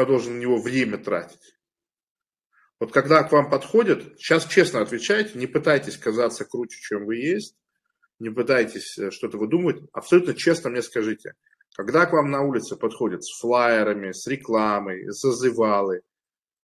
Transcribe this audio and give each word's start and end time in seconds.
я 0.00 0.06
должен 0.06 0.34
на 0.36 0.40
него 0.40 0.60
время 0.60 0.98
тратить? 0.98 1.56
Вот 2.80 2.92
когда 2.92 3.22
к 3.22 3.32
вам 3.32 3.48
подходят, 3.50 4.18
сейчас 4.18 4.46
честно 4.46 4.80
отвечайте, 4.80 5.38
не 5.38 5.46
пытайтесь 5.46 5.96
казаться 5.96 6.44
круче, 6.44 6.78
чем 6.80 7.04
вы 7.04 7.16
есть, 7.16 7.56
не 8.18 8.30
пытайтесь 8.30 8.98
э, 8.98 9.10
что-то 9.10 9.38
выдумывать, 9.38 9.82
абсолютно 9.92 10.34
честно 10.34 10.70
мне 10.70 10.82
скажите, 10.82 11.34
когда 11.74 12.06
к 12.06 12.12
вам 12.12 12.30
на 12.30 12.42
улице 12.42 12.76
подходят 12.76 13.24
с 13.24 13.38
флайерами, 13.38 14.12
с 14.12 14.26
рекламой, 14.26 15.08
зазывалы, 15.10 16.02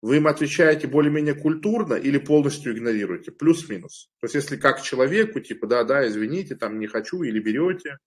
вы 0.00 0.16
им 0.16 0.28
отвечаете 0.28 0.86
более-менее 0.86 1.34
культурно 1.34 1.94
или 1.94 2.18
полностью 2.18 2.72
игнорируете? 2.72 3.32
Плюс-минус. 3.32 4.10
То 4.20 4.26
есть, 4.26 4.34
если 4.36 4.56
как 4.56 4.80
человеку, 4.82 5.40
типа, 5.40 5.66
да, 5.66 5.84
да, 5.84 6.06
извините, 6.06 6.54
там 6.54 6.78
не 6.78 6.86
хочу, 6.86 7.22
или 7.22 7.40
берете, 7.40 7.98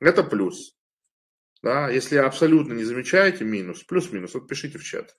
это 0.00 0.22
плюс. 0.22 0.76
Да, 1.62 1.88
если 1.88 2.16
абсолютно 2.16 2.72
не 2.72 2.84
замечаете, 2.84 3.44
минус. 3.44 3.84
Плюс-минус. 3.84 4.34
Вот 4.34 4.48
пишите 4.48 4.78
в 4.78 4.84
чат. 4.84 5.16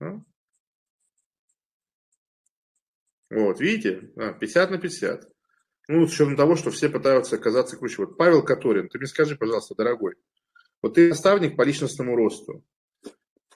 Да? 0.00 0.24
Вот, 3.30 3.60
видите? 3.60 4.12
50 4.40 4.70
на 4.70 4.78
50. 4.78 5.28
Ну, 5.88 6.06
с 6.06 6.12
учетом 6.12 6.36
того, 6.36 6.56
что 6.56 6.70
все 6.70 6.88
пытаются 6.88 7.36
оказаться 7.36 7.76
круче. 7.76 8.04
Вот 8.04 8.16
Павел 8.16 8.42
Которин, 8.42 8.88
ты 8.88 8.98
мне 8.98 9.06
скажи, 9.06 9.36
пожалуйста, 9.36 9.74
дорогой, 9.74 10.14
вот 10.80 10.94
ты 10.94 11.08
наставник 11.08 11.56
по 11.56 11.62
личностному 11.62 12.16
росту. 12.16 12.64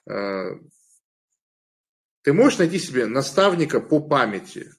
А, 0.07 0.51
ты 2.21 2.33
можешь 2.33 2.59
найти 2.59 2.77
себе 2.79 3.05
наставника 3.07 3.79
по 3.79 3.99
памяти 3.99 4.71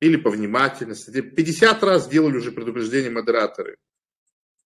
или 0.00 0.16
по 0.16 0.30
внимательности. 0.30 1.10
Тебе 1.10 1.22
50 1.22 1.82
раз 1.82 2.08
делали 2.08 2.36
уже 2.36 2.52
предупреждение 2.52 3.10
модераторы. 3.10 3.78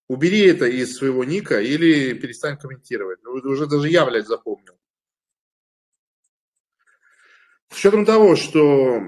Убери 0.09 0.47
это 0.47 0.67
из 0.67 0.97
своего 0.97 1.25
ника 1.25 1.61
или 1.61 2.13
перестань 2.15 2.59
комментировать. 2.59 3.23
Ну, 3.23 3.33
уже 3.33 3.67
даже 3.67 3.89
я, 3.89 4.05
блядь, 4.05 4.27
запомнил. 4.27 4.79
С 7.71 7.79
учетом 7.79 8.05
того, 8.05 8.37
что, 8.37 9.01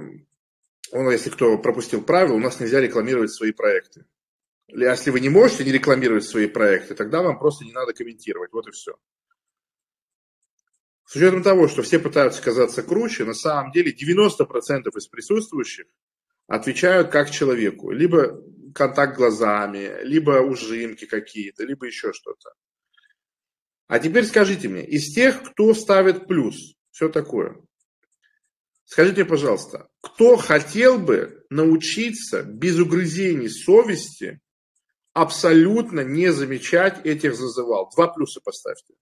он, 0.92 1.10
если 1.10 1.30
кто 1.30 1.58
пропустил 1.58 2.02
правила, 2.02 2.34
у 2.34 2.40
нас 2.40 2.60
нельзя 2.60 2.80
рекламировать 2.80 3.32
свои 3.32 3.52
проекты. 3.52 4.06
Если 4.68 5.10
вы 5.10 5.20
не 5.20 5.28
можете 5.28 5.64
не 5.64 5.72
рекламировать 5.72 6.24
свои 6.24 6.46
проекты, 6.46 6.94
тогда 6.94 7.22
вам 7.22 7.38
просто 7.38 7.64
не 7.64 7.72
надо 7.72 7.92
комментировать. 7.92 8.52
Вот 8.52 8.66
и 8.66 8.70
все. 8.70 8.96
С 11.04 11.16
учетом 11.16 11.42
того, 11.42 11.68
что 11.68 11.82
все 11.82 11.98
пытаются 11.98 12.42
казаться 12.42 12.82
круче, 12.82 13.24
на 13.24 13.34
самом 13.34 13.72
деле 13.72 13.92
90% 13.92 14.88
из 14.96 15.06
присутствующих 15.06 15.86
отвечают 16.46 17.10
как 17.10 17.30
человеку. 17.30 17.90
Либо 17.90 18.42
контакт 18.74 19.16
глазами, 19.16 20.02
либо 20.02 20.40
ужимки 20.40 21.06
какие-то, 21.06 21.64
либо 21.64 21.86
еще 21.86 22.12
что-то. 22.12 22.52
А 23.86 23.98
теперь 23.98 24.24
скажите 24.24 24.68
мне, 24.68 24.84
из 24.84 25.14
тех, 25.14 25.42
кто 25.42 25.72
ставит 25.74 26.26
плюс, 26.26 26.74
все 26.90 27.08
такое, 27.08 27.56
скажите, 28.84 29.24
пожалуйста, 29.24 29.88
кто 30.00 30.36
хотел 30.36 30.98
бы 30.98 31.44
научиться 31.50 32.42
без 32.42 32.78
угрызений 32.78 33.48
совести 33.48 34.40
абсолютно 35.12 36.00
не 36.00 36.32
замечать 36.32 37.04
этих 37.06 37.34
зазывал? 37.34 37.90
Два 37.94 38.08
плюса 38.08 38.40
поставьте 38.42 38.94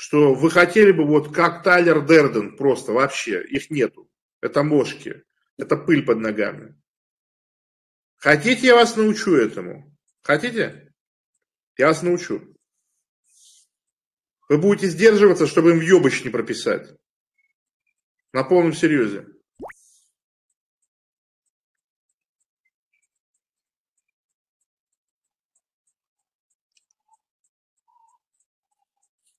что 0.00 0.32
вы 0.32 0.48
хотели 0.48 0.92
бы 0.92 1.04
вот 1.04 1.34
как 1.34 1.64
Тайлер 1.64 2.06
Дерден 2.06 2.56
просто 2.56 2.92
вообще, 2.92 3.42
их 3.42 3.68
нету. 3.68 4.08
Это 4.40 4.62
мошки, 4.62 5.24
это 5.56 5.76
пыль 5.76 6.04
под 6.04 6.18
ногами. 6.18 6.80
Хотите, 8.18 8.66
я 8.66 8.74
вас 8.74 8.96
научу 8.96 9.34
этому? 9.36 9.96
Хотите? 10.22 10.92
Я 11.76 11.88
вас 11.88 12.02
научу. 12.02 12.54
Вы 14.48 14.58
будете 14.58 14.88
сдерживаться, 14.88 15.46
чтобы 15.46 15.70
им 15.70 15.78
въебыч 15.78 16.24
не 16.24 16.30
прописать. 16.30 16.98
На 18.32 18.42
полном 18.42 18.72
серьезе. 18.72 19.26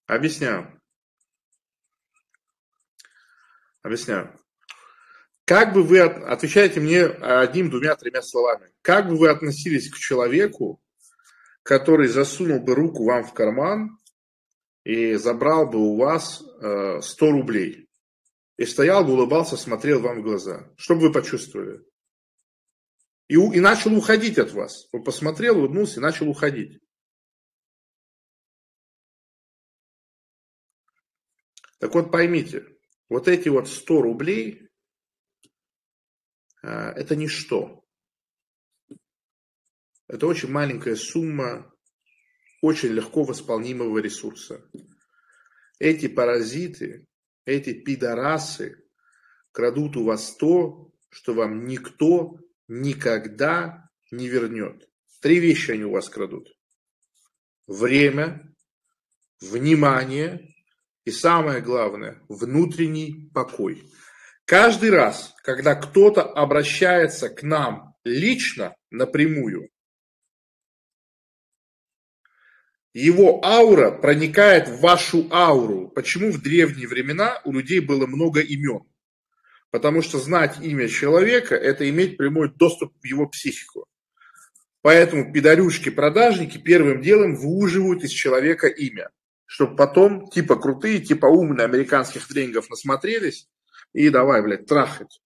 Объясняю. 0.07 0.81
Объясняю. 3.83 4.39
Как 5.49 5.73
бы 5.73 5.81
вы, 5.81 6.01
отвечаете 6.01 6.79
мне 6.79 7.05
одним, 7.05 7.71
двумя, 7.71 7.95
тремя 7.95 8.21
словами, 8.21 8.71
как 8.83 9.07
бы 9.07 9.17
вы 9.17 9.29
относились 9.29 9.89
к 9.89 9.97
человеку, 9.97 10.79
который 11.63 12.07
засунул 12.07 12.59
бы 12.59 12.75
руку 12.75 13.03
вам 13.03 13.23
в 13.23 13.33
карман 13.33 13.97
и 14.83 15.15
забрал 15.15 15.67
бы 15.67 15.79
у 15.79 15.97
вас 15.97 16.35
100 16.35 16.61
э, 16.61 17.31
рублей, 17.31 17.89
и 18.57 18.65
стоял 18.67 19.03
бы, 19.03 19.13
улыбался, 19.13 19.57
смотрел 19.57 20.01
вам 20.01 20.19
в 20.19 20.23
глаза, 20.23 20.71
что 20.77 20.93
бы 20.93 21.07
вы 21.07 21.11
почувствовали? 21.11 21.83
И, 23.27 23.33
и 23.33 23.59
начал 23.59 23.97
уходить 23.97 24.37
от 24.37 24.53
вас. 24.53 24.87
Он 24.91 25.03
посмотрел, 25.03 25.57
улыбнулся 25.57 25.99
и 25.99 26.03
начал 26.03 26.29
уходить. 26.29 26.79
Так 31.79 31.95
вот 31.95 32.11
поймите, 32.11 32.67
вот 33.09 33.27
эти 33.27 33.49
вот 33.49 33.67
100 33.67 34.01
рублей, 34.03 34.61
а, 34.61 34.68
это 36.61 37.15
ничто. 37.15 37.83
Это 40.07 40.25
очень 40.27 40.49
маленькая 40.49 40.95
сумма 40.95 41.71
очень 42.61 42.89
легко 42.89 43.23
восполнимого 43.23 43.99
ресурса. 43.99 44.61
Эти 45.79 46.07
паразиты, 46.07 47.07
эти 47.45 47.73
пидорасы 47.73 48.83
крадут 49.51 49.95
у 49.97 50.03
вас 50.03 50.35
то, 50.35 50.91
что 51.09 51.33
вам 51.33 51.65
никто 51.65 52.37
никогда 52.67 53.89
не 54.11 54.27
вернет. 54.27 54.89
Три 55.21 55.39
вещи 55.39 55.71
они 55.71 55.85
у 55.85 55.91
вас 55.91 56.09
крадут. 56.09 56.49
Время, 57.67 58.53
внимание 59.39 60.53
и 61.05 61.11
самое 61.11 61.61
главное, 61.61 62.21
внутренний 62.27 63.29
покой. 63.33 63.89
Каждый 64.49 64.89
раз, 64.89 65.35
когда 65.43 65.75
кто-то 65.75 66.23
обращается 66.23 67.29
к 67.29 67.43
нам 67.43 67.93
лично, 68.03 68.75
напрямую, 68.89 69.69
его 72.91 73.45
аура 73.45 73.91
проникает 73.91 74.67
в 74.67 74.79
вашу 74.79 75.27
ауру. 75.31 75.89
Почему 75.89 76.31
в 76.31 76.41
древние 76.41 76.87
времена 76.87 77.39
у 77.45 77.53
людей 77.53 77.79
было 77.79 78.07
много 78.07 78.39
имен? 78.39 78.91
Потому 79.69 80.01
что 80.01 80.17
знать 80.17 80.55
имя 80.63 80.87
человека– 80.87 81.53
это 81.55 81.87
иметь 81.87 82.17
прямой 82.17 82.51
доступ 82.51 82.91
в 82.99 83.05
его 83.05 83.27
психику. 83.27 83.85
Поэтому 84.81 85.31
пидорюшки-продажники 85.31 86.57
первым 86.57 87.03
делом 87.03 87.35
выуживают 87.35 88.03
из 88.03 88.09
человека 88.09 88.65
имя 88.65 89.11
чтобы 89.51 89.75
потом 89.75 90.29
типа 90.29 90.57
крутые, 90.57 90.99
типа 90.99 91.25
умные 91.25 91.65
американских 91.65 92.27
тренингов 92.27 92.69
насмотрелись 92.69 93.47
и 93.93 94.09
давай, 94.09 94.41
блядь, 94.41 94.65
трахать. 94.65 95.21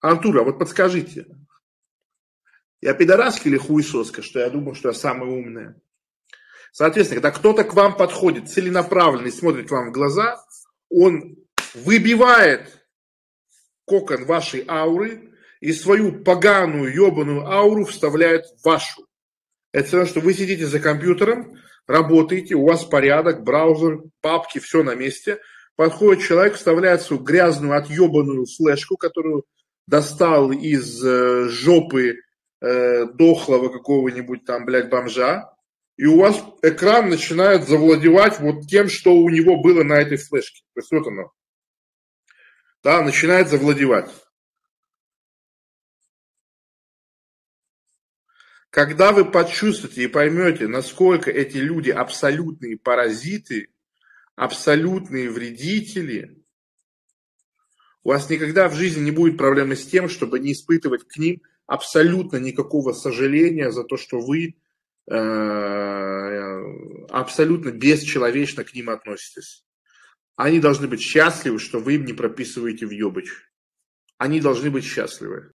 Антура, 0.00 0.42
вот 0.42 0.58
подскажите, 0.58 1.26
я 2.80 2.94
пидораска 2.94 3.48
или 3.48 3.56
хуесоска, 3.56 4.22
что 4.22 4.40
я 4.40 4.50
думаю, 4.50 4.74
что 4.74 4.88
я 4.88 4.94
самая 4.94 5.30
умная? 5.30 5.80
Соответственно, 6.72 7.22
когда 7.22 7.38
кто-то 7.38 7.64
к 7.64 7.74
вам 7.74 7.96
подходит 7.96 8.50
целенаправленно 8.50 9.28
и 9.28 9.32
смотрит 9.32 9.70
вам 9.70 9.88
в 9.88 9.92
глаза, 9.92 10.44
он 10.90 11.36
выбивает 11.74 12.86
кокон 13.86 14.26
вашей 14.26 14.64
ауры 14.68 15.32
и 15.60 15.72
свою 15.72 16.22
поганую, 16.22 16.92
ебаную 16.92 17.46
ауру 17.46 17.86
вставляет 17.86 18.44
в 18.46 18.64
вашу. 18.64 19.06
Это 19.72 19.88
все 19.88 19.96
равно, 19.96 20.10
что 20.10 20.20
вы 20.20 20.34
сидите 20.34 20.66
за 20.66 20.80
компьютером, 20.80 21.56
работаете, 21.86 22.54
у 22.54 22.66
вас 22.66 22.84
порядок, 22.84 23.42
браузер, 23.42 24.02
папки, 24.20 24.58
все 24.58 24.82
на 24.82 24.94
месте. 24.94 25.40
Подходит 25.76 26.24
человек, 26.24 26.54
вставляет 26.54 27.02
свою 27.02 27.22
грязную, 27.22 27.76
отъебанную 27.76 28.46
флешку, 28.46 28.96
которую 28.96 29.44
достал 29.86 30.50
из 30.50 31.04
э, 31.04 31.48
жопы 31.50 32.16
э, 32.60 33.04
дохлого 33.06 33.68
какого-нибудь 33.68 34.44
там, 34.44 34.64
блядь, 34.64 34.88
бомжа, 34.88 35.52
и 35.96 36.06
у 36.06 36.18
вас 36.18 36.42
экран 36.62 37.08
начинает 37.08 37.68
завладевать 37.68 38.40
вот 38.40 38.66
тем, 38.66 38.88
что 38.88 39.14
у 39.14 39.28
него 39.28 39.62
было 39.62 39.82
на 39.82 39.94
этой 39.94 40.16
флешке. 40.16 40.62
То 40.74 40.80
есть 40.80 40.92
вот 40.92 41.06
оно. 41.06 41.32
Да, 42.82 43.02
начинает 43.02 43.48
завладевать. 43.48 44.10
Когда 48.70 49.12
вы 49.12 49.24
почувствуете 49.24 50.04
и 50.04 50.06
поймете, 50.06 50.68
насколько 50.68 51.30
эти 51.30 51.56
люди 51.56 51.90
абсолютные 51.90 52.76
паразиты, 52.76 53.70
абсолютные 54.36 55.30
вредители, 55.30 56.44
у 58.04 58.10
вас 58.10 58.30
никогда 58.30 58.68
в 58.68 58.74
жизни 58.74 59.00
не 59.02 59.10
будет 59.10 59.36
проблемы 59.36 59.74
с 59.74 59.84
тем, 59.86 60.08
чтобы 60.08 60.38
не 60.38 60.52
испытывать 60.52 61.08
к 61.08 61.16
ним 61.16 61.42
абсолютно 61.66 62.36
никакого 62.36 62.92
сожаления 62.92 63.72
за 63.72 63.82
то, 63.82 63.96
что 63.96 64.20
вы 64.20 64.54
абсолютно 67.10 67.70
бесчеловечно 67.70 68.62
к 68.64 68.74
ним 68.74 68.90
относитесь. 68.90 69.64
Они 70.36 70.60
должны 70.60 70.86
быть 70.86 71.00
счастливы, 71.00 71.58
что 71.58 71.80
вы 71.80 71.94
им 71.94 72.04
не 72.04 72.12
прописываете 72.12 72.86
в 72.86 72.90
въебыч. 72.90 73.32
Они 74.18 74.40
должны 74.40 74.70
быть 74.70 74.84
счастливы. 74.84 75.52